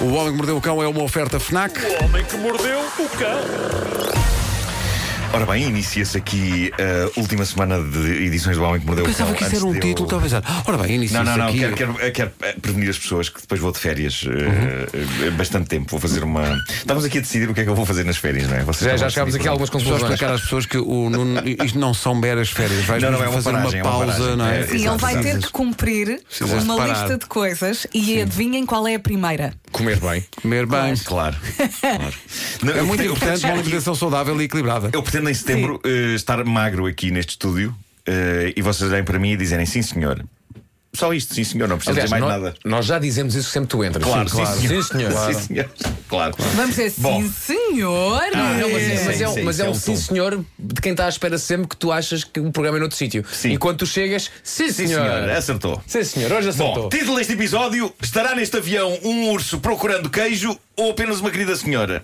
[0.00, 1.78] O Homem que Mordeu o Cão é uma oferta FNAC.
[1.80, 4.18] O homem que mordeu o cão.
[5.30, 9.14] Ora bem, inicia-se aqui a última semana de edições do Homem que Mordeu o Cão.
[9.14, 10.42] Pensava que isso era um eu- título, pensar.
[10.66, 11.58] Ora bem, Não, inicia-se não, não, aqui.
[11.58, 15.68] quero, quero- quero, eh, prevenir as pessoas que depois vou de férias eh, eh, bastante
[15.68, 15.90] tempo.
[15.90, 16.56] Vou fazer uma.
[16.70, 18.62] Estamos aqui a decidir o que é que eu vou fazer nas férias, não é?
[18.62, 20.02] Vocês Já, já chegámos aqui a algumas Só conclusões.
[20.02, 22.84] explicar às pessoas que o Nuno, isto não são meras férias.
[22.86, 24.36] Vais Não, não, mesmo é uma fazer paragem, é uma uma pausa, paragem.
[24.38, 24.60] não é?
[24.60, 28.88] É, Sim, ele vai ter que cumprir Precisas uma lista de coisas e adivinhem qual
[28.88, 29.52] é a primeira.
[29.78, 30.24] Comer bem.
[30.42, 30.94] Comer bem.
[31.04, 31.36] Claro.
[31.80, 32.14] claro.
[32.62, 34.90] Não, É eu muito pretendo- importante uma alimentação saudável e equilibrada.
[34.92, 37.74] Eu pretendo em setembro eh, estar magro aqui neste estúdio
[38.06, 40.22] eh, e vocês olhem para mim e dizerem sim, senhor.
[40.94, 42.54] Só isto, sim, senhor, não precisa Aliás, dizer mais nada.
[42.64, 44.02] nós já dizemos isso sempre que tu entras.
[44.04, 44.60] Claro, sim, sim, claro.
[44.60, 44.82] senhor.
[44.82, 45.34] Sim, senhor.
[45.34, 45.70] Sim, senhor.
[46.08, 46.34] Claro.
[46.56, 47.22] Vamos dizer Bom.
[47.22, 48.22] sim, senhor.
[48.34, 49.92] Ah, não, mas, é- mas Sim, é, um- sim, mas é é um um sim,
[49.92, 49.96] tom.
[50.00, 52.96] senhor de quem está à espera sempre que tu achas que o programa é noutro
[52.96, 53.24] sítio.
[53.30, 53.50] Sim.
[53.52, 55.02] E quando tu chegas, sim, Sim, senhor.
[55.04, 55.82] senhor, acertou.
[55.86, 56.82] Sim, senhor, hoje acertou.
[56.84, 61.54] Bom, título deste episódio: Estará neste avião um urso procurando queijo ou apenas uma querida
[61.54, 62.02] senhora?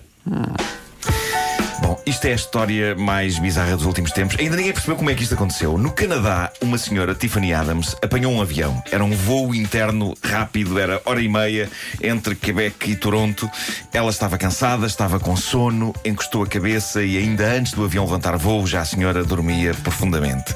[2.05, 4.37] Isto é a história mais bizarra dos últimos tempos.
[4.39, 5.75] Ainda ninguém percebeu como é que isto aconteceu.
[5.75, 8.81] No Canadá, uma senhora, Tiffany Adams, apanhou um avião.
[8.91, 11.67] Era um voo interno rápido, era hora e meia
[12.03, 13.49] entre Quebec e Toronto.
[13.91, 18.37] Ela estava cansada, estava com sono, encostou a cabeça e ainda antes do avião levantar
[18.37, 20.53] voo, já a senhora dormia profundamente.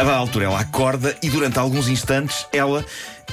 [0.00, 2.82] A dada altura ela acorda e durante alguns instantes ela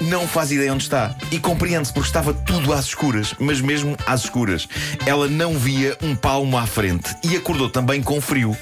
[0.01, 1.15] não faz ideia onde está.
[1.31, 4.67] E compreende-se porque estava tudo às escuras, mas mesmo às escuras.
[5.05, 8.55] Ela não via um palmo à frente e acordou também com frio.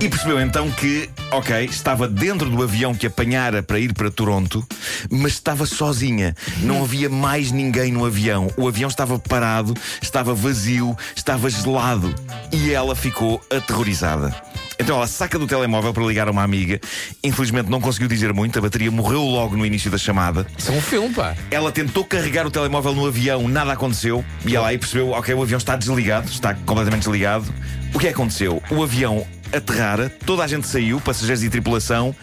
[0.00, 4.66] E percebeu então que, ok, estava dentro do avião que apanhara para ir para Toronto,
[5.10, 6.34] mas estava sozinha.
[6.62, 8.50] Não havia mais ninguém no avião.
[8.56, 12.14] O avião estava parado, estava vazio, estava gelado.
[12.50, 14.34] E ela ficou aterrorizada.
[14.78, 16.80] Então ela saca do telemóvel para ligar a uma amiga.
[17.22, 20.46] Infelizmente não conseguiu dizer muito, a bateria morreu logo no início da chamada.
[20.56, 21.36] Isso é um filme, pá.
[21.50, 24.24] Ela tentou carregar o telemóvel no avião, nada aconteceu.
[24.44, 27.52] E ela aí percebeu: ok, o avião está desligado, está completamente desligado.
[27.94, 28.62] O que é aconteceu?
[28.70, 32.14] O avião aterrara, toda a gente saiu, passageiros e tripulação,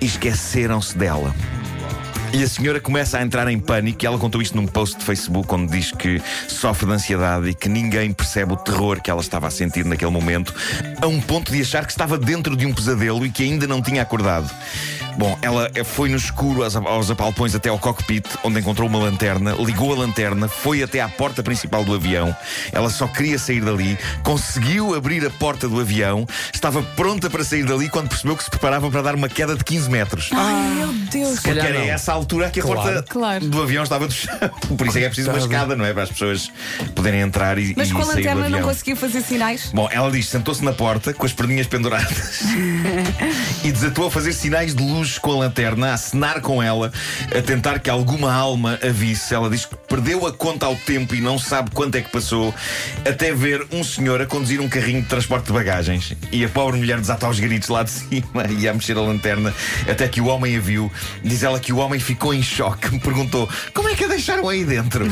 [0.00, 1.34] e esqueceram-se dela.
[2.32, 4.04] E a senhora começa a entrar em pânico.
[4.04, 7.54] E ela contou isto num post de Facebook onde diz que sofre de ansiedade e
[7.54, 10.54] que ninguém percebe o terror que ela estava a sentir naquele momento,
[11.00, 13.80] a um ponto de achar que estava dentro de um pesadelo e que ainda não
[13.80, 14.50] tinha acordado.
[15.18, 19.52] Bom, ela foi no escuro aos, aos apalpões até ao cockpit, onde encontrou uma lanterna,
[19.58, 22.34] ligou a lanterna, foi até à porta principal do avião.
[22.72, 26.24] Ela só queria sair dali, conseguiu abrir a porta do avião,
[26.54, 29.64] estava pronta para sair dali quando percebeu que se preparava para dar uma queda de
[29.64, 30.30] 15 metros.
[30.32, 31.34] Ai, meu Deus.
[31.40, 31.80] Porque era não.
[31.86, 32.80] essa a altura que a Claro.
[32.82, 33.48] porta Claro.
[33.48, 34.38] do avião estava do chão.
[34.78, 35.92] Por isso é que é preciso uma escada, não é?
[35.92, 36.48] Para as pessoas
[36.94, 38.60] poderem entrar e, Mas e com a sair do lanterna avião.
[38.60, 39.70] não conseguiu fazer sinais?
[39.74, 42.42] Bom, ela diz, sentou-se na porta com as perninhas penduradas
[43.64, 46.92] e desatou a fazer sinais de luz com a lanterna, a acenar com ela,
[47.34, 49.34] a tentar que alguma alma a visse.
[49.34, 52.54] Ela diz que perdeu a conta ao tempo e não sabe quanto é que passou,
[53.04, 56.14] até ver um senhor a conduzir um carrinho de transporte de bagagens.
[56.30, 59.52] E a pobre mulher desata aos gritos lá de cima e a mexer a lanterna,
[59.90, 60.90] até que o homem a viu.
[61.24, 64.48] Diz ela que o homem ficou em choque, me perguntou: como é que a deixaram
[64.48, 65.04] aí dentro?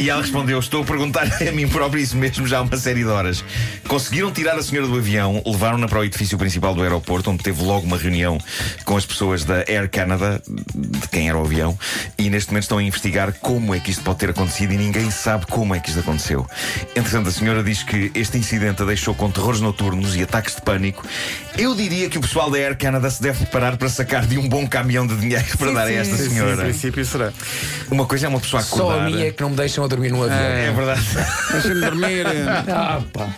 [0.00, 3.00] E ela respondeu: Estou a perguntar a mim próprio isso mesmo já há uma série
[3.00, 3.44] de horas.
[3.88, 7.60] Conseguiram tirar a senhora do avião, levaram-na para o edifício principal do aeroporto, onde teve
[7.60, 8.38] logo uma reunião
[8.84, 11.76] com as pessoas da Air Canada, de quem era o avião,
[12.16, 15.10] e neste momento estão a investigar como é que isto pode ter acontecido e ninguém
[15.10, 16.46] sabe como é que isto aconteceu.
[16.94, 20.62] Entretanto, a senhora diz que este incidente a deixou com terrores noturnos e ataques de
[20.62, 21.04] pânico.
[21.56, 24.48] Eu diria que o pessoal da Air Canada se deve preparar para sacar de um
[24.48, 25.94] bom caminhão de dinheiro para Sim, dar a sim.
[25.94, 26.62] esta Sim, Sim, senhora.
[26.62, 27.32] em princípio será.
[27.90, 29.06] Uma coisa é uma pessoa Só acordar.
[29.06, 30.38] a minha é que não me deixam a dormir no avião.
[30.38, 31.02] É verdade.
[31.52, 32.26] Deixa-me dormir.
[32.74, 33.28] Ah, pá.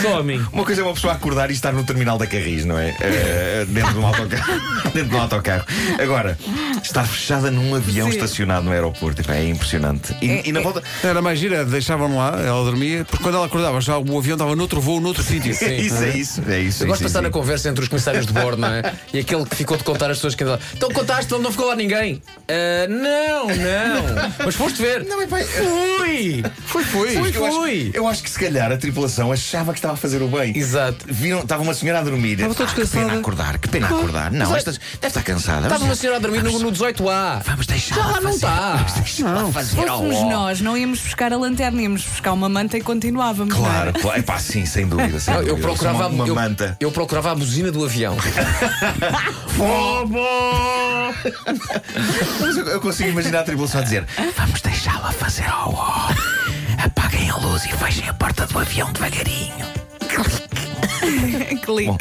[0.00, 0.44] Só a mim.
[0.52, 2.94] Uma coisa é uma pessoa acordar e estar no terminal da Carris, não é?
[3.00, 4.60] Eh, dentro de um autocarro.
[4.94, 5.64] dentro de um autocarro.
[6.00, 6.38] Agora,
[6.82, 8.14] estar fechada num avião Sim.
[8.16, 10.14] estacionado no aeroporto é impressionante.
[10.20, 10.82] E, É- e na é- volta.
[11.02, 14.54] Era mais gira, deixavam lá, ela dormia, porque quando ela acordava, já o avião estava
[14.56, 15.50] noutro voo, noutro sítio.
[15.52, 16.82] É isso, é isso, é isso.
[16.82, 17.24] Eu gosto de sim, passar sim.
[17.24, 18.92] na conversa entre os comissários de bordo, não é?
[19.12, 20.58] E aquele que ficou de contar as pessoas que ainda.
[20.74, 22.22] Então contaste, não ficou lá ninguém.
[22.48, 24.32] "Ah, não, não.
[24.44, 25.04] Mas foste ver.
[25.04, 26.42] Não, Fui!
[26.66, 27.12] Foi, foi.
[27.16, 27.90] Foi, eu, acho, foi!
[27.94, 30.56] eu acho que se calhar a tripulação achava que estava a fazer o bem.
[30.56, 31.04] Exato.
[31.08, 32.32] Viram, estava uma senhora a dormir.
[32.34, 33.20] Estava toda Ah, que pena descansada.
[33.20, 34.30] acordar, que pena acordar.
[34.32, 35.66] Não, esta deve estar cansada.
[35.66, 37.42] Estava uma senhora a dormir no, no 18A.
[37.44, 37.94] vamos deixar.
[37.96, 38.76] Já lá não está.
[38.76, 42.48] Vamos deixá-la fazer Se ao fôssemos nós, não íamos buscar a lanterna, íamos buscar uma
[42.48, 43.54] manta e continuávamos.
[43.54, 44.18] não Claro, claro.
[44.20, 45.18] Epá, sim, sem dúvida.
[45.20, 45.68] Sem Não, eu dúvida.
[45.68, 46.76] procurava, uma, uma eu, manta.
[46.80, 48.16] eu procurava a buzina do avião.
[52.40, 56.08] Mas eu, consigo imaginar a tripulação a dizer: Vamos deixá-la fazer ao ó.
[56.84, 59.54] Apaguem a luz e fechem a porta do avião devagarinho.
[61.64, 61.86] Clique.
[61.86, 61.98] Bom,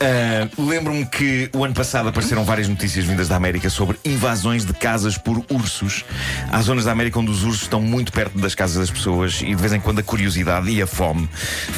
[0.00, 4.72] ah, lembro-me que o ano passado apareceram várias notícias vindas da América sobre invasões de
[4.72, 6.04] casas por ursos.
[6.50, 9.46] Há zonas da América onde os ursos estão muito perto das casas das pessoas e
[9.46, 11.28] de vez em quando a curiosidade e a fome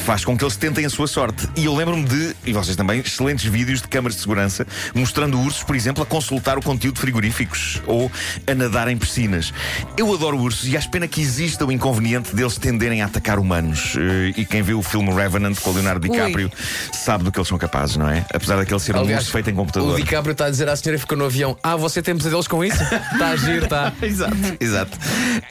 [0.05, 1.47] faz com que eles tentem a sua sorte.
[1.55, 5.63] E eu lembro-me de, e vocês também, excelentes vídeos de câmaras de segurança mostrando ursos,
[5.63, 8.11] por exemplo, a consultar o conteúdo de frigoríficos ou
[8.47, 9.53] a nadar em piscinas.
[9.97, 13.95] Eu adoro ursos e acho pena que exista o inconveniente deles tenderem a atacar humanos.
[13.97, 16.51] Eh, E quem viu o filme Revenant com o Leonardo DiCaprio
[16.91, 18.25] sabe do que eles são capazes, não é?
[18.33, 19.95] Apesar daquele ser um urso feito em O computador.
[19.95, 22.63] DiCaprio está a dizer à senhora que ficou no avião: Ah, você tem pesadelos com
[22.63, 22.81] isso?
[22.83, 23.93] Está a giro, está.
[24.01, 24.97] exato, exato.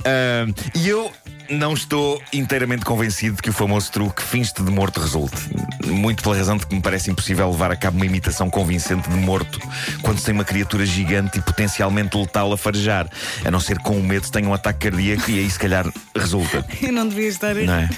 [0.05, 1.11] Ahm, e eu
[1.53, 5.37] não estou inteiramente convencido de que o famoso truque finge-te de morto resulte.
[5.87, 9.17] Muito pela razão de que me parece impossível levar a cabo uma imitação convincente de
[9.17, 9.61] morto
[10.01, 13.07] quando se tem uma criatura gigante e potencialmente letal a farejar.
[13.45, 15.87] A não ser que com o medo tenha um ataque cardíaco e aí se calhar
[16.17, 16.65] resulta.
[16.81, 17.69] Eu não devia estar aí.
[17.69, 17.89] É?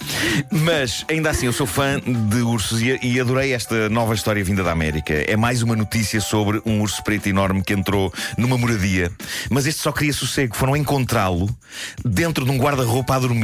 [0.51, 4.63] Mas ainda assim, eu sou fã de ursos e, e adorei esta nova história vinda
[4.63, 5.13] da América.
[5.13, 9.11] É mais uma notícia sobre um urso preto enorme que entrou numa moradia.
[9.51, 10.57] Mas este só queria sossego.
[10.57, 11.49] Foram encontrá-lo
[12.05, 13.44] dentro de um guarda-roupa a dormir,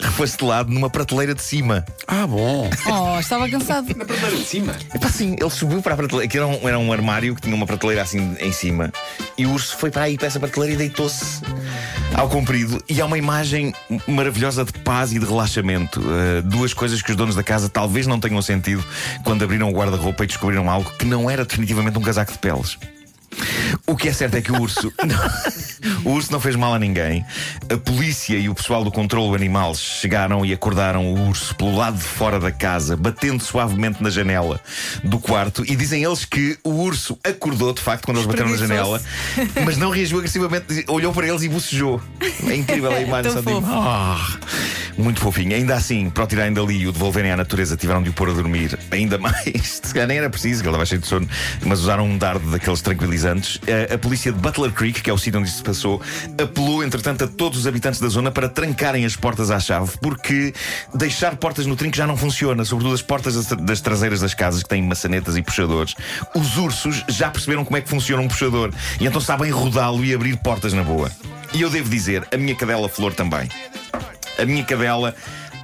[0.00, 1.84] refastelado numa prateleira de cima.
[2.06, 2.70] Ah, bom.
[2.86, 3.94] Oh, estava cansado.
[3.94, 4.74] Na prateleira de cima.
[4.94, 6.26] Epá, sim, ele subiu para a prateleira.
[6.26, 8.92] Aquilo era um, era um armário que tinha uma prateleira assim em cima.
[9.36, 11.42] E o urso foi para aí, para essa prateleira e deitou-se
[12.14, 12.82] ao comprido.
[12.88, 13.72] E há uma imagem
[14.06, 16.00] maravilhosa de paz e de relaxamento.
[16.00, 18.84] Uh, duas coisas que os donos da casa talvez não tenham sentido
[19.22, 22.78] quando abriram o guarda-roupa e descobriram algo que não era definitivamente um casaco de peles.
[23.90, 24.92] O que é certo é que o urso.
[26.06, 27.24] o urso não fez mal a ninguém.
[27.68, 31.98] A polícia e o pessoal do controle animal chegaram e acordaram o urso pelo lado
[31.98, 34.60] de fora da casa, batendo suavemente na janela
[35.02, 35.64] do quarto.
[35.68, 39.02] E dizem eles que o urso acordou, de facto, quando eles bateram na janela,
[39.64, 42.00] mas não reagiu agressivamente, olhou para eles e bocejou.
[42.48, 43.32] É incrível a imagem.
[43.32, 44.38] Só digo, fofo.
[44.96, 45.54] Muito fofinho.
[45.54, 48.30] Ainda assim, para o tirarem dali e o devolverem à natureza, tiveram de o pôr
[48.30, 49.80] a dormir ainda mais.
[49.82, 51.28] Se calhar nem era preciso, que ele estava cheio de sono,
[51.64, 53.60] mas usaram um dardo daqueles tranquilizantes.
[53.90, 56.00] A, a polícia de Butler Creek, que é o sítio onde isto se passou,
[56.40, 60.52] apelou, entretanto, a todos os habitantes da zona para trancarem as portas à chave, porque
[60.94, 64.68] deixar portas no trinco já não funciona, sobretudo as portas das traseiras das casas, que
[64.68, 65.94] têm maçanetas e puxadores.
[66.34, 70.14] Os ursos já perceberam como é que funciona um puxador e então sabem rodá-lo e
[70.14, 71.10] abrir portas na boa.
[71.52, 73.48] E eu devo dizer, a minha cadela Flor também.
[74.40, 75.14] A minha cadela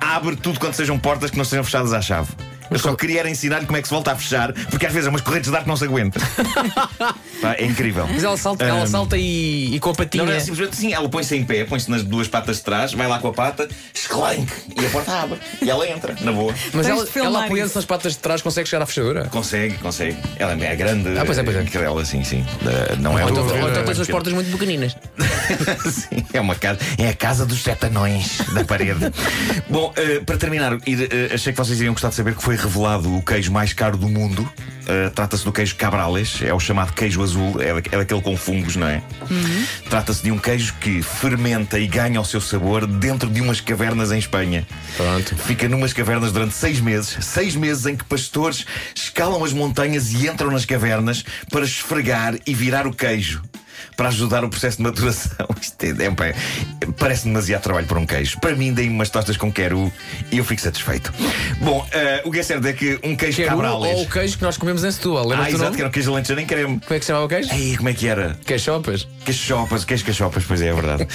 [0.00, 2.31] abre tudo quando sejam portas que não sejam fechadas à chave.
[2.71, 5.07] Eu só queria era ensinar-lhe como é que se volta a fechar, porque às vezes
[5.07, 6.21] é umas correntes de ar que não se aguenta.
[7.41, 8.07] Pá, é incrível.
[8.09, 10.25] Mas ela salta, ela salta e, e com a patinha.
[10.25, 12.93] Não, não é simplesmente assim, ela põe-se em pé, põe-se nas duas patas de trás,
[12.93, 15.39] vai lá com a pata, esclanque, e a porta abre.
[15.63, 16.53] E ela entra, na boa.
[16.73, 19.25] Mas Tens ela, ela apoiando-se nas patas de trás consegue chegar à fechadura.
[19.27, 20.17] Consegue, consegue.
[20.39, 21.19] Ela é grande.
[21.19, 21.65] Ah, pois é, pois é.
[21.65, 22.41] Cadela, sim, sim.
[22.41, 24.97] Uh, não é Ou então, ou então o- tens as portas muito pequeninas.
[25.87, 26.79] Sim, é uma casa.
[26.99, 29.13] É a casa dos sete anões da parede.
[29.69, 32.56] Bom, eh, para terminar, ir, eh, achei que vocês iriam gostar de saber que foi
[32.56, 34.49] revelado o queijo mais caro do mundo.
[34.88, 38.37] Eh, Trata-se do queijo Cabrales, é o chamado queijo azul, é, da- é daquele com
[38.37, 39.03] fungos, não é?
[39.91, 44.12] Trata-se de um queijo que fermenta e ganha o seu sabor dentro de umas cavernas
[44.12, 44.67] em Espanha.
[44.97, 45.35] Pronto.
[45.37, 47.17] Fica numas cavernas durante seis meses.
[47.25, 48.64] Seis meses em que pastores
[48.94, 53.43] escalam as montanhas e entram nas cavernas para esfregar e virar o queijo.
[53.96, 55.46] Para ajudar o processo de maturação.
[55.61, 56.34] Isto é, é,
[56.99, 58.38] parece demasiado trabalho para um queijo.
[58.40, 59.93] Para mim, deem-me umas tostas com queru
[60.31, 61.12] e eu fico satisfeito.
[61.61, 63.96] Bom, eh, o que é certo é que um queijo Queijo cabrales.
[63.96, 65.25] ou o queijo que nós comemos em Setúbal.
[65.25, 65.76] Ah, Lembra-te do exato, nome?
[65.76, 66.81] que era um queijo alentejano em creme.
[66.81, 67.52] Como é que se chamava o queijo?
[67.55, 68.37] Ei, como é que era?
[68.44, 69.08] Queixopas.
[69.25, 71.08] Cachopas, queijo cachopas, pois é, é verdade.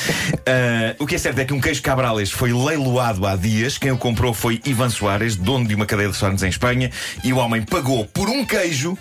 [0.46, 3.78] Ah, o que é certo é que um queijo Cabrales foi leiloado há dias.
[3.78, 6.92] Quem o comprou foi Ivan Soares, dono de uma cadeia de restaurantes em Espanha,
[7.24, 8.98] e o homem pagou por um queijo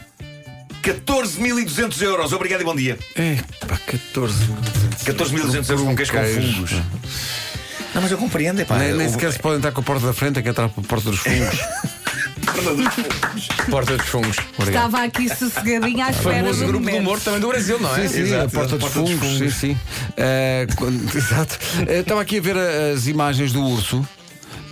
[0.83, 2.33] 14.200 euros.
[2.33, 2.99] Obrigado e bom dia.
[3.17, 4.35] É, pá, 14.
[5.05, 6.73] 14.200 euros um queijo com fungos.
[7.95, 8.79] Não, mas eu compreendo, é pá.
[8.79, 10.69] Nem, nem O- sequer se pode entrar com a porta da frente, é que entrar
[10.69, 11.59] pela porta dos fungos.
[13.71, 14.37] Porta dos fungos.
[14.59, 17.01] Estava aqui sossegadinha à espera Famoso do grupo do momento.
[17.01, 18.01] humor também do Brasil, não é?
[18.03, 19.29] Sim, sim, Exato, a porta exato, dos porta dos fungos.
[19.31, 19.55] Sim, fungos.
[19.55, 19.79] sim.
[20.17, 21.59] Eh, quando- exato.
[21.87, 24.07] Eh, Estava aqui a ver a- as imagens do urso.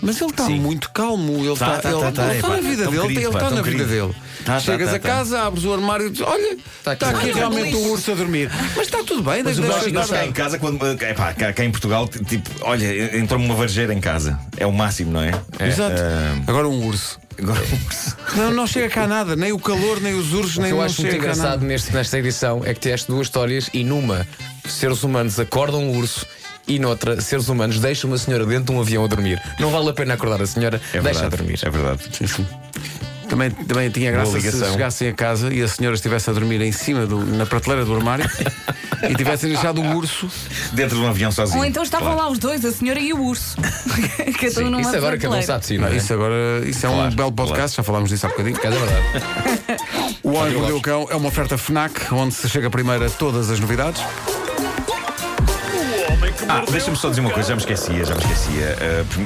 [0.01, 0.61] Mas ele está Sim.
[0.61, 1.39] muito calmo.
[1.45, 3.03] Ele Tá, está tá, ele, tá, tá, ele é, está pá, na vida tão dele.
[3.03, 4.15] querido, ele está na vida dele.
[4.45, 5.09] Tá, tá, Chegas tá, a tá.
[5.09, 7.05] casa, abres o armário e dizes: Olha, está aqui.
[7.05, 8.51] aqui, realmente o urso a dormir.
[8.77, 11.53] Mas está tudo bem, o deixa, nós- Nós cá em casa, quando, é pá, cá,
[11.53, 14.39] cá em Portugal, tipo, olha, entrou-me uma varjeira em casa.
[14.57, 15.33] É o máximo, não é?
[15.61, 15.97] Exato.
[16.01, 17.19] Ah, Agora um urso.
[17.41, 17.61] agora,
[18.37, 20.83] Não, não chega cá nada, nem o calor, nem os ursos, O nem que eu
[20.83, 24.27] acho muito engraçado neste, nesta edição é que tiveste duas histórias e numa
[24.69, 26.25] seres humanos acordam um urso
[26.69, 29.41] e noutra seres humanos deixam uma senhora dentro de um avião a dormir.
[29.59, 31.59] Não vale a pena acordar a senhora, é deixa a dormir.
[31.63, 32.03] É verdade.
[32.13, 32.47] Sim, sim.
[33.29, 36.73] Também, também tinha graça se chegassem a casa e a senhora estivesse a dormir em
[36.73, 38.25] cima, do, na prateleira do armário
[39.07, 40.31] e tivessem deixado o urso.
[40.73, 41.59] Dentro de um avião sozinho.
[41.59, 42.23] Ou então estavam Claro.
[42.23, 43.57] lá os dois, a senhora e o urso.
[44.59, 45.47] Um numa Isso agora um prateleira.
[45.47, 45.97] sabe de si, não é?
[45.97, 46.35] isso agora
[46.65, 48.57] isso é um Claro, belo podcast, já falámos disso há bocadinho.
[48.63, 49.79] É verdade.
[50.23, 53.11] O Homem que Mordeu o Cão é uma oferta FNAC, onde se chega primeiro a
[53.11, 54.03] todas as novidades.
[56.49, 58.77] Ah, deixa-me só dizer uma coisa, já me esquecia, já me esquecia.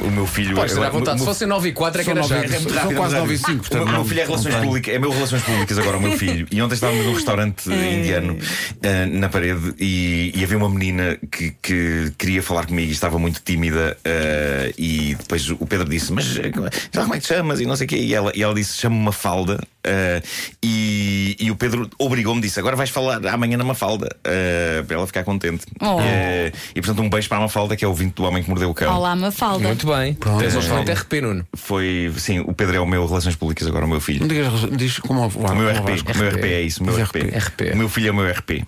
[0.02, 0.56] Uh, o meu filho.
[0.56, 1.20] Pode estar à vontade.
[1.20, 2.34] Se fosse 9 e 4 é que era já.
[2.36, 3.46] nove- É muito São rápido, quase mas nove e rápido.
[3.52, 4.64] cinco, O portanto meu- O meu não- filho é relações tem.
[4.64, 6.46] públicas, é meu relações públicas agora, o meu filho.
[6.50, 8.38] E ontem estávamos num restaurante indiano
[8.82, 13.18] eh, na parede e, e havia uma menina que, que queria falar comigo e estava
[13.18, 13.96] muito tímida.
[14.04, 17.28] eh, e depois o Pedro disse: Mas eh, como é- já como é que te
[17.28, 17.60] chamas?
[17.60, 17.96] E não sei o quê.
[17.96, 19.60] E ela, e ela disse: Chama-me Mafalda.
[19.84, 20.22] Eh,
[20.62, 25.06] e, e o Pedro obrigou-me, disse: Agora vais falar amanhã na Mafalda, eh, para ela
[25.06, 25.66] ficar contente.
[25.80, 25.98] Oh.
[26.00, 28.48] Eh, e portanto, um beijo para a Mafalda, que é o ouvinte do homem que
[28.48, 28.96] mordeu o cão.
[28.96, 29.66] Olá, Mafalda.
[29.66, 30.14] Muito bem.
[30.14, 31.46] Tens um excelente RP, Nuno.
[31.54, 34.20] Foi, sim, o Pedro é o meu Relações Públicas, agora o meu filho.
[34.20, 36.96] Não digas, diz como o, O meu RP, o meu RP é isso, o meu
[37.02, 37.16] RP.
[37.16, 37.74] RP.
[37.74, 38.64] O meu filho é o meu RP.